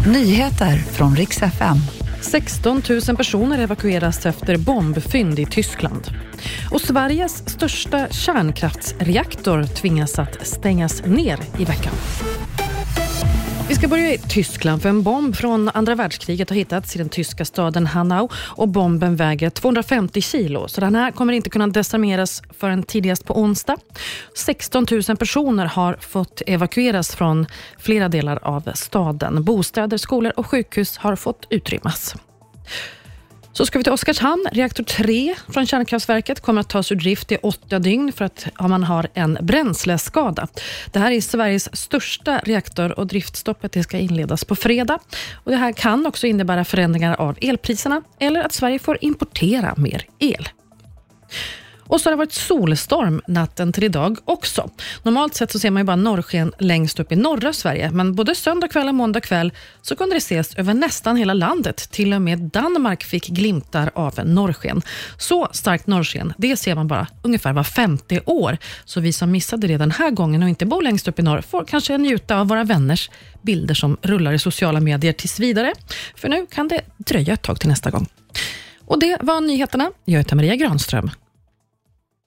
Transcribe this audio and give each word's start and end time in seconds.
Nyheter 0.00 0.76
från 0.76 1.16
riks 1.16 1.42
FM. 1.42 1.76
16 2.20 2.82
000 3.08 3.16
personer 3.16 3.58
evakueras 3.58 4.26
efter 4.26 4.56
bombfynd 4.56 5.38
i 5.38 5.46
Tyskland. 5.46 6.10
Och 6.70 6.80
Sveriges 6.80 7.50
största 7.50 8.08
kärnkraftsreaktor 8.08 9.62
tvingas 9.62 10.18
att 10.18 10.46
stängas 10.46 11.04
ner 11.04 11.38
i 11.58 11.64
veckan. 11.64 11.94
Vi 13.68 13.74
ska 13.74 13.88
börja 13.88 14.14
i 14.14 14.18
Tyskland 14.18 14.82
för 14.82 14.88
en 14.88 15.02
bomb 15.02 15.36
från 15.36 15.68
andra 15.68 15.94
världskriget 15.94 16.50
har 16.50 16.56
hittats 16.56 16.96
i 16.96 16.98
den 16.98 17.08
tyska 17.08 17.44
staden 17.44 17.86
Hanau 17.86 18.28
och 18.34 18.68
bomben 18.68 19.16
väger 19.16 19.50
250 19.50 20.20
kilo 20.20 20.68
så 20.68 20.80
den 20.80 20.94
här 20.94 21.10
kommer 21.10 21.32
inte 21.32 21.50
kunna 21.50 21.66
desarmeras 21.66 22.42
förrän 22.58 22.82
tidigast 22.82 23.24
på 23.24 23.40
onsdag. 23.40 23.76
16 24.36 24.86
000 25.08 25.16
personer 25.16 25.66
har 25.66 25.96
fått 26.00 26.42
evakueras 26.46 27.14
från 27.14 27.46
flera 27.78 28.08
delar 28.08 28.38
av 28.42 28.70
staden. 28.74 29.44
Bostäder, 29.44 29.96
skolor 29.96 30.32
och 30.36 30.46
sjukhus 30.46 30.96
har 30.96 31.16
fått 31.16 31.46
utrymmas. 31.50 32.16
Så 33.56 33.66
ska 33.66 33.78
vi 33.78 33.82
till 33.82 33.92
Oskarshamn. 33.92 34.46
Reaktor 34.52 34.84
3 34.84 35.34
från 35.48 35.66
kärnkraftverket 35.66 36.40
kommer 36.40 36.60
att 36.60 36.68
tas 36.68 36.92
ur 36.92 36.96
drift 36.96 37.32
i 37.32 37.36
åtta 37.36 37.78
dygn 37.78 38.12
för 38.12 38.24
att 38.24 38.46
man 38.60 38.84
har 38.84 39.08
en 39.14 39.38
bränsleskada. 39.40 40.48
Det 40.92 40.98
här 40.98 41.10
är 41.10 41.20
Sveriges 41.20 41.76
största 41.76 42.38
reaktor 42.38 42.98
och 42.98 43.06
driftstoppet 43.06 43.72
det 43.72 43.82
ska 43.82 43.98
inledas 43.98 44.44
på 44.44 44.56
fredag. 44.56 44.98
Och 45.44 45.50
det 45.50 45.56
här 45.56 45.72
kan 45.72 46.06
också 46.06 46.26
innebära 46.26 46.64
förändringar 46.64 47.16
av 47.20 47.38
elpriserna 47.40 48.02
eller 48.18 48.44
att 48.44 48.52
Sverige 48.52 48.78
får 48.78 48.98
importera 49.00 49.74
mer 49.76 50.06
el. 50.18 50.48
Och 51.94 52.00
så 52.00 52.06
har 52.08 52.12
det 52.12 52.16
varit 52.16 52.32
solstorm 52.32 53.22
natten 53.26 53.72
till 53.72 53.84
idag 53.84 54.18
också. 54.24 54.70
Normalt 55.02 55.34
sett 55.34 55.52
så 55.52 55.58
ser 55.58 55.70
man 55.70 55.80
ju 55.80 55.84
bara 55.84 55.96
norrsken 55.96 56.52
längst 56.58 57.00
upp 57.00 57.12
i 57.12 57.16
norra 57.16 57.52
Sverige, 57.52 57.90
men 57.90 58.14
både 58.14 58.34
söndag 58.34 58.68
kväll 58.68 58.88
och 58.88 58.94
måndag 58.94 59.20
kväll 59.20 59.52
så 59.82 59.96
kunde 59.96 60.14
det 60.14 60.18
ses 60.18 60.54
över 60.54 60.74
nästan 60.74 61.16
hela 61.16 61.34
landet. 61.34 61.90
Till 61.90 62.12
och 62.12 62.22
med 62.22 62.38
Danmark 62.38 63.04
fick 63.04 63.28
glimtar 63.28 63.90
av 63.94 64.20
norrsken. 64.24 64.82
Så 65.18 65.48
starkt 65.52 65.86
norrsken, 65.86 66.32
det 66.38 66.56
ser 66.56 66.74
man 66.74 66.88
bara 66.88 67.06
ungefär 67.22 67.52
var 67.52 67.64
femte 67.64 68.20
år. 68.26 68.58
Så 68.84 69.00
vi 69.00 69.12
som 69.12 69.30
missade 69.30 69.66
det 69.66 69.76
den 69.76 69.90
här 69.90 70.10
gången 70.10 70.42
och 70.42 70.48
inte 70.48 70.66
bor 70.66 70.82
längst 70.82 71.08
upp 71.08 71.18
i 71.18 71.22
norr 71.22 71.40
får 71.40 71.64
kanske 71.64 71.98
njuta 71.98 72.36
av 72.36 72.48
våra 72.48 72.64
vänners 72.64 73.10
bilder 73.42 73.74
som 73.74 73.96
rullar 74.02 74.32
i 74.32 74.38
sociala 74.38 74.80
medier 74.80 75.12
tills 75.12 75.40
vidare. 75.40 75.72
För 76.16 76.28
nu 76.28 76.46
kan 76.46 76.68
det 76.68 76.80
dröja 76.96 77.34
ett 77.34 77.42
tag 77.42 77.60
till 77.60 77.68
nästa 77.68 77.90
gång. 77.90 78.06
Och 78.86 79.00
Det 79.00 79.18
var 79.20 79.40
nyheterna. 79.40 79.90
Jag 80.04 80.18
heter 80.18 80.36
Maria 80.36 80.56
Granström. 80.56 81.10